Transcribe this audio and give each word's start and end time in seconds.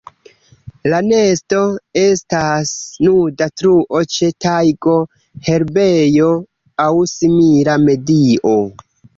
La 0.91 0.99
nesto 1.07 1.59
estas 2.03 2.71
nuda 3.07 3.49
truo 3.63 4.01
ĉe 4.15 4.31
tajgo, 4.47 4.97
herbejo 5.51 6.33
aŭ 6.87 6.91
simila 7.17 7.81
medio. 7.89 8.59